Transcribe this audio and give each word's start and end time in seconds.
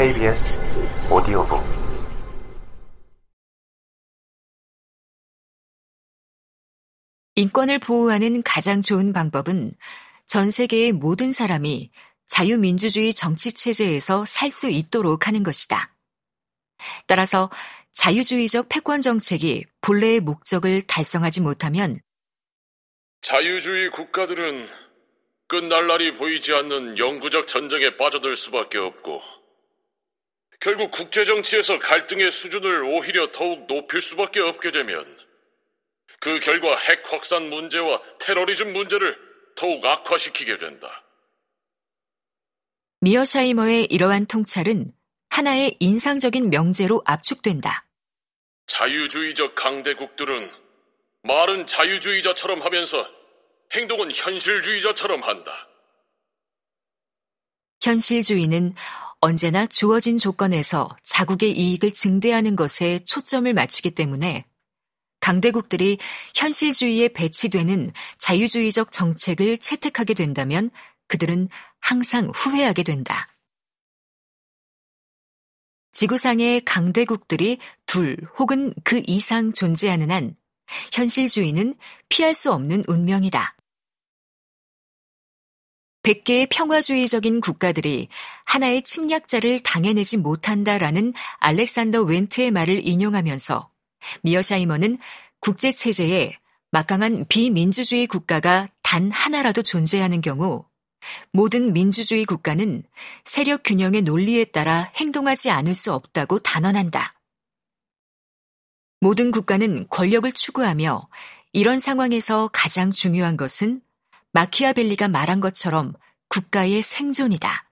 KBS 0.00 0.58
오디오북 1.12 1.62
인권을 7.34 7.80
보호하는 7.80 8.42
가장 8.42 8.80
좋은 8.80 9.12
방법은 9.12 9.74
전 10.24 10.48
세계의 10.48 10.92
모든 10.92 11.32
사람이 11.32 11.90
자유민주주의 12.24 13.12
정치체제에서 13.12 14.24
살 14.24 14.50
수 14.50 14.70
있도록 14.70 15.26
하는 15.26 15.42
것이다. 15.42 15.94
따라서 17.06 17.50
자유주의적 17.92 18.70
패권 18.70 19.02
정책이 19.02 19.66
본래의 19.82 20.20
목적을 20.20 20.80
달성하지 20.80 21.42
못하면 21.42 22.00
자유주의 23.20 23.90
국가들은 23.90 24.66
끝날 25.46 25.88
날이 25.88 26.14
보이지 26.14 26.54
않는 26.54 26.96
영구적 26.96 27.46
전쟁에 27.46 27.98
빠져들 27.98 28.34
수밖에 28.34 28.78
없고 28.78 29.39
결국 30.60 30.90
국제정치에서 30.90 31.78
갈등의 31.78 32.30
수준을 32.30 32.84
오히려 32.84 33.30
더욱 33.32 33.66
높일 33.66 34.02
수밖에 34.02 34.40
없게 34.40 34.70
되면 34.70 35.04
그 36.20 36.38
결과 36.40 36.76
핵 36.76 37.10
확산 37.10 37.48
문제와 37.48 38.02
테러리즘 38.20 38.74
문제를 38.74 39.18
더욱 39.56 39.84
악화시키게 39.84 40.58
된다. 40.58 41.02
미어샤이머의 43.00 43.86
이러한 43.86 44.26
통찰은 44.26 44.92
하나의 45.30 45.76
인상적인 45.80 46.50
명제로 46.50 47.02
압축된다. 47.06 47.86
자유주의적 48.66 49.54
강대국들은 49.54 50.50
말은 51.22 51.64
자유주의자처럼 51.64 52.60
하면서 52.60 53.06
행동은 53.72 54.12
현실주의자처럼 54.12 55.22
한다. 55.22 55.68
현실주의는 57.82 58.74
언제나 59.20 59.66
주어진 59.66 60.16
조건에서 60.16 60.96
자국의 61.02 61.52
이익을 61.52 61.92
증대하는 61.92 62.56
것에 62.56 62.98
초점을 63.00 63.52
맞추기 63.52 63.90
때문에 63.90 64.46
강대국들이 65.20 65.98
현실주의에 66.34 67.08
배치되는 67.08 67.92
자유주의적 68.16 68.90
정책을 68.90 69.58
채택하게 69.58 70.14
된다면 70.14 70.70
그들은 71.08 71.48
항상 71.80 72.30
후회하게 72.34 72.82
된다. 72.82 73.28
지구상의 75.92 76.64
강대국들이 76.64 77.58
둘 77.84 78.16
혹은 78.38 78.72
그 78.84 79.02
이상 79.06 79.52
존재하는 79.52 80.10
한 80.10 80.34
현실주의는 80.92 81.74
피할 82.08 82.32
수 82.32 82.52
없는 82.52 82.84
운명이다. 82.88 83.59
100개의 86.02 86.48
평화주의적인 86.50 87.40
국가들이 87.40 88.08
하나의 88.44 88.82
침략자를 88.82 89.60
당해내지 89.60 90.16
못한다라는 90.16 91.12
알렉산더 91.38 92.02
웬트의 92.02 92.50
말을 92.50 92.86
인용하면서 92.86 93.70
미어샤이머는 94.22 94.98
국제체제에 95.40 96.38
막강한 96.70 97.26
비민주주의 97.28 98.06
국가가 98.06 98.68
단 98.82 99.10
하나라도 99.10 99.62
존재하는 99.62 100.20
경우 100.20 100.64
모든 101.32 101.72
민주주의 101.72 102.24
국가는 102.24 102.82
세력 103.24 103.62
균형의 103.64 104.02
논리에 104.02 104.44
따라 104.44 104.90
행동하지 104.96 105.50
않을 105.50 105.74
수 105.74 105.92
없다고 105.92 106.40
단언한다. 106.40 107.14
모든 109.00 109.30
국가는 109.30 109.88
권력을 109.88 110.30
추구하며 110.30 111.08
이런 111.52 111.78
상황에서 111.78 112.50
가장 112.52 112.92
중요한 112.92 113.36
것은 113.36 113.80
마키아벨리가 114.32 115.08
말한 115.08 115.40
것처럼 115.40 115.94
국가의 116.28 116.82
생존이다. 116.82 117.70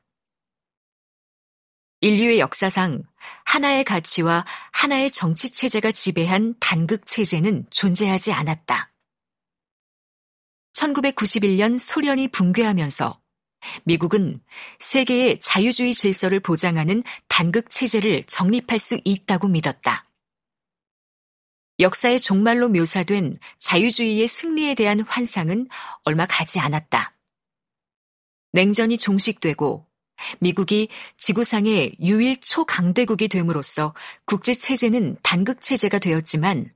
인류의 2.00 2.39
역사상 2.39 3.03
하나의 3.45 3.84
가치와 3.84 4.44
하나의 4.72 5.10
정치 5.10 5.50
체제가 5.50 5.93
지배한 5.93 6.55
단극 6.60 7.06
체제는 7.06 7.66
존재하지 7.71 8.33
않았다. 8.33 8.93
1991년 10.75 11.78
소련이 11.78 12.28
붕괴하면서 12.28 13.21
미국은 13.84 14.41
세계의 14.78 15.41
자유주의 15.41 15.93
질서를 15.93 16.38
보장하는 16.41 17.03
단극 17.27 17.71
체제를 17.71 18.25
정립할 18.25 18.78
수 18.78 19.00
있다고 19.04 19.49
믿었다. 19.49 20.08
역사의 21.81 22.19
종말로 22.19 22.69
묘사된 22.69 23.39
자유주의의 23.59 24.27
승리에 24.27 24.75
대한 24.75 25.00
환상은 25.00 25.69
얼마 26.05 26.27
가지 26.27 26.59
않았다. 26.59 27.15
냉전이 28.53 28.99
종식되고 28.99 29.87
미국이 30.41 30.89
지구상의 31.16 31.97
유일 32.00 32.41
초강대국이 32.41 33.28
됨으로써 33.28 33.94
국제체제는 34.25 35.19
단극체제가 35.22 36.00
되었지만 36.00 36.72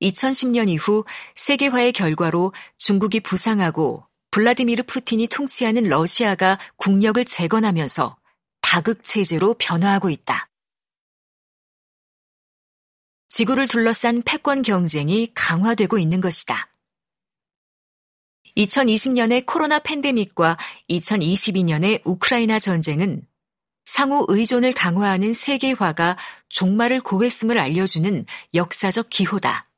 2010년 0.00 0.68
이후 0.68 1.04
세계화의 1.34 1.92
결과로 1.92 2.52
중국이 2.78 3.20
부상하고 3.20 4.04
블라디미르 4.30 4.84
푸틴이 4.84 5.26
통치하는 5.26 5.84
러시아가 5.84 6.58
국력을 6.76 7.22
재건하면서 7.24 8.16
다극체제로 8.60 9.54
변화하고 9.58 10.10
있다. 10.10 10.47
지구를 13.28 13.68
둘러싼 13.68 14.22
패권 14.22 14.62
경쟁이 14.62 15.30
강화되고 15.34 15.98
있는 15.98 16.20
것이다. 16.20 16.68
2020년의 18.56 19.46
코로나 19.46 19.78
팬데믹과 19.78 20.56
2022년의 20.90 22.02
우크라이나 22.04 22.58
전쟁은 22.58 23.22
상호 23.84 24.26
의존을 24.28 24.72
강화하는 24.72 25.32
세계화가 25.32 26.16
종말을 26.48 27.00
고했음을 27.00 27.58
알려주는 27.58 28.26
역사적 28.54 29.08
기호다. 29.08 29.68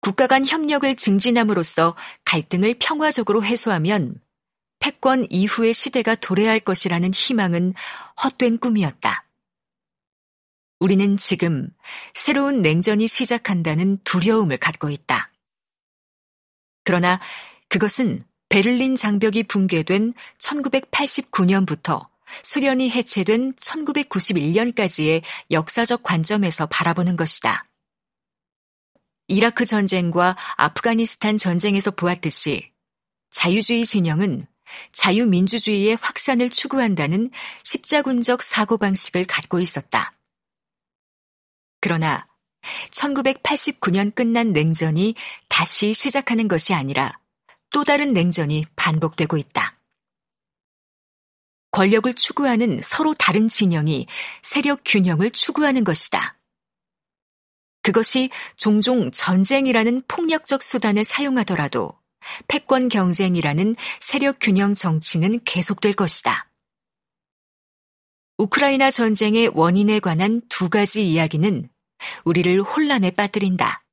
국가 0.00 0.26
간 0.26 0.44
협력을 0.44 0.96
증진함으로써 0.96 1.94
갈등을 2.24 2.74
평화적으로 2.80 3.44
해소하면 3.44 4.20
패권 4.80 5.28
이후의 5.30 5.74
시대가 5.74 6.16
도래할 6.16 6.58
것이라는 6.58 7.12
희망은 7.14 7.74
헛된 8.24 8.58
꿈이었다. 8.58 9.24
우리는 10.82 11.16
지금 11.16 11.68
새로운 12.12 12.60
냉전이 12.60 13.06
시작한다는 13.06 13.98
두려움을 14.02 14.56
갖고 14.56 14.90
있다. 14.90 15.30
그러나 16.82 17.20
그것은 17.68 18.24
베를린 18.48 18.96
장벽이 18.96 19.44
붕괴된 19.44 20.12
1989년부터 20.38 22.08
소련이 22.42 22.90
해체된 22.90 23.54
1991년까지의 23.54 25.22
역사적 25.52 26.02
관점에서 26.02 26.66
바라보는 26.66 27.16
것이다. 27.16 27.64
이라크 29.28 29.64
전쟁과 29.64 30.36
아프가니스탄 30.56 31.36
전쟁에서 31.36 31.92
보았듯이 31.92 32.72
자유주의 33.30 33.84
진영은 33.84 34.48
자유민주주의의 34.90 35.96
확산을 36.00 36.50
추구한다는 36.50 37.30
십자군적 37.62 38.42
사고방식을 38.42 39.24
갖고 39.24 39.60
있었다. 39.60 40.12
그러나 41.82 42.26
1989년 42.90 44.14
끝난 44.14 44.52
냉전이 44.52 45.16
다시 45.48 45.92
시작하는 45.92 46.46
것이 46.46 46.72
아니라 46.72 47.12
또 47.70 47.82
다른 47.82 48.12
냉전이 48.12 48.66
반복되고 48.76 49.36
있다. 49.36 49.76
권력을 51.72 52.14
추구하는 52.14 52.80
서로 52.82 53.14
다른 53.14 53.48
진영이 53.48 54.06
세력 54.42 54.82
균형을 54.84 55.32
추구하는 55.32 55.82
것이다. 55.82 56.38
그것이 57.82 58.30
종종 58.56 59.10
전쟁이라는 59.10 60.02
폭력적 60.06 60.62
수단을 60.62 61.02
사용하더라도 61.02 61.98
패권 62.46 62.88
경쟁이라는 62.88 63.74
세력 63.98 64.36
균형 64.40 64.74
정치는 64.74 65.40
계속될 65.44 65.94
것이다. 65.94 66.48
우크라이나 68.38 68.90
전쟁의 68.90 69.50
원인에 69.54 70.00
관한 70.00 70.40
두 70.48 70.68
가지 70.68 71.08
이야기는 71.08 71.68
우리를 72.24 72.60
혼란에 72.62 73.10
빠뜨린다. 73.10 73.84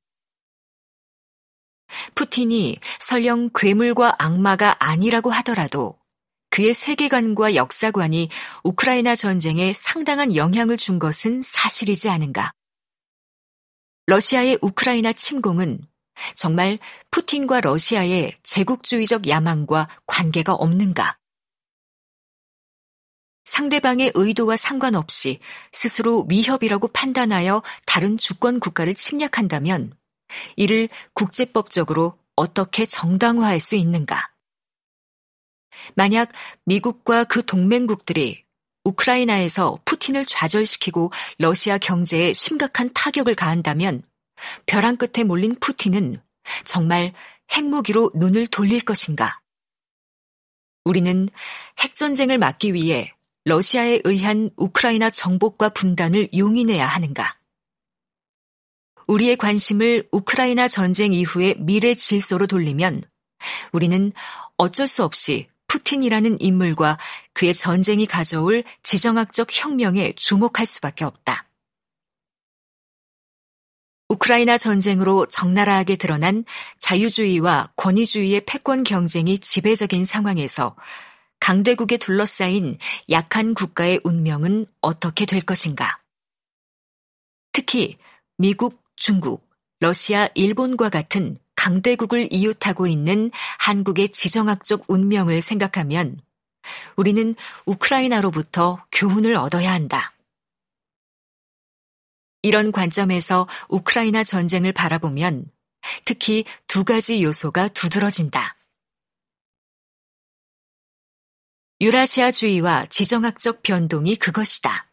푸틴이 2.14 2.78
설령 2.98 3.50
괴물과 3.54 4.16
악마가 4.18 4.76
아니라고 4.78 5.30
하더라도 5.30 5.98
그의 6.50 6.74
세계관과 6.74 7.54
역사관이 7.54 8.28
우크라이나 8.64 9.14
전쟁에 9.14 9.72
상당한 9.72 10.34
영향을 10.34 10.76
준 10.76 10.98
것은 10.98 11.42
사실이지 11.42 12.08
않은가. 12.10 12.52
러시아의 14.06 14.58
우크라이나 14.60 15.12
침공은 15.12 15.86
정말 16.34 16.78
푸틴과 17.10 17.60
러시아의 17.60 18.36
제국주의적 18.42 19.28
야망과 19.28 19.88
관계가 20.06 20.54
없는가? 20.54 21.19
상대방의 23.50 24.12
의도와 24.14 24.54
상관없이 24.56 25.40
스스로 25.72 26.24
위협이라고 26.28 26.86
판단하여 26.86 27.64
다른 27.84 28.16
주권 28.16 28.60
국가를 28.60 28.94
침략한다면 28.94 29.92
이를 30.54 30.88
국제법적으로 31.14 32.16
어떻게 32.36 32.86
정당화할 32.86 33.58
수 33.58 33.74
있는가? 33.74 34.30
만약 35.96 36.30
미국과 36.64 37.24
그 37.24 37.44
동맹국들이 37.44 38.44
우크라이나에서 38.84 39.80
푸틴을 39.84 40.26
좌절시키고 40.26 41.10
러시아 41.38 41.76
경제에 41.76 42.32
심각한 42.32 42.88
타격을 42.94 43.34
가한다면 43.34 44.04
벼랑 44.66 44.96
끝에 44.96 45.24
몰린 45.24 45.56
푸틴은 45.58 46.22
정말 46.64 47.12
핵무기로 47.50 48.12
눈을 48.14 48.46
돌릴 48.46 48.80
것인가? 48.82 49.40
우리는 50.84 51.28
핵전쟁을 51.80 52.38
막기 52.38 52.74
위해 52.74 53.12
러시아에 53.50 54.02
의한 54.04 54.50
우크라이나 54.56 55.10
정복과 55.10 55.70
분단을 55.70 56.28
용인해야 56.36 56.86
하는가? 56.86 57.36
우리의 59.08 59.36
관심을 59.36 60.08
우크라이나 60.12 60.68
전쟁 60.68 61.12
이후의 61.12 61.56
미래 61.58 61.94
질서로 61.94 62.46
돌리면 62.46 63.02
우리는 63.72 64.12
어쩔 64.56 64.86
수 64.86 65.02
없이 65.02 65.48
푸틴이라는 65.66 66.40
인물과 66.40 66.98
그의 67.32 67.52
전쟁이 67.52 68.06
가져올 68.06 68.62
지정학적 68.84 69.48
혁명에 69.50 70.12
주목할 70.14 70.64
수밖에 70.64 71.04
없다. 71.04 71.48
우크라이나 74.10 74.58
전쟁으로 74.58 75.26
적나라하게 75.26 75.96
드러난 75.96 76.44
자유주의와 76.78 77.72
권위주의의 77.74 78.44
패권 78.44 78.84
경쟁이 78.84 79.40
지배적인 79.40 80.04
상황에서 80.04 80.76
강대국에 81.40 81.96
둘러싸인 81.96 82.78
약한 83.10 83.54
국가의 83.54 84.00
운명은 84.04 84.66
어떻게 84.80 85.26
될 85.26 85.40
것인가? 85.40 86.00
특히 87.52 87.98
미국, 88.38 88.82
중국, 88.96 89.48
러시아, 89.80 90.28
일본과 90.34 90.90
같은 90.90 91.38
강대국을 91.56 92.28
이웃하고 92.30 92.86
있는 92.86 93.30
한국의 93.58 94.10
지정학적 94.10 94.84
운명을 94.88 95.40
생각하면 95.40 96.20
우리는 96.96 97.34
우크라이나로부터 97.66 98.84
교훈을 98.92 99.36
얻어야 99.36 99.72
한다. 99.72 100.12
이런 102.42 102.72
관점에서 102.72 103.48
우크라이나 103.68 104.24
전쟁을 104.24 104.72
바라보면 104.72 105.50
특히 106.04 106.44
두 106.66 106.84
가지 106.84 107.22
요소가 107.22 107.68
두드러진다. 107.68 108.56
유라시아주의와 111.82 112.86
지정학적 112.90 113.62
변동이 113.62 114.14
그것이다. 114.14 114.90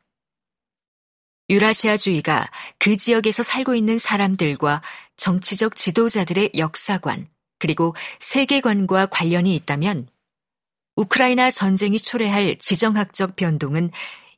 유라시아주의가 1.50 2.50
그 2.80 2.96
지역에서 2.96 3.44
살고 3.44 3.76
있는 3.76 3.98
사람들과 3.98 4.82
정치적 5.18 5.76
지도자들의 5.76 6.52
역사관, 6.58 7.28
그리고 7.60 7.94
세계관과 8.20 9.08
관련이 9.08 9.54
있다면 9.56 10.08
우크라이나 10.96 11.50
전쟁이 11.50 12.00
초래할 12.00 12.58
지정학적 12.58 13.36
변동은 13.36 13.92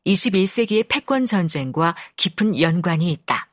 21세기의 0.07 0.87
패권 0.87 1.27
전쟁과 1.27 1.95
깊은 2.15 2.59
연관이 2.59 3.11
있다. 3.11 3.51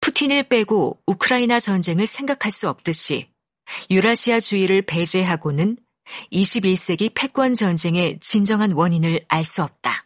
푸틴을 0.00 0.44
빼고 0.48 1.00
우크라이나 1.06 1.60
전쟁을 1.60 2.06
생각할 2.06 2.50
수 2.50 2.68
없듯이 2.68 3.30
유라시아주의를 3.90 4.82
배제하고는 4.82 5.76
21세기 6.32 7.12
패권 7.14 7.54
전쟁의 7.54 8.18
진정한 8.20 8.72
원인을 8.72 9.24
알 9.28 9.44
수 9.44 9.62
없다. 9.62 10.04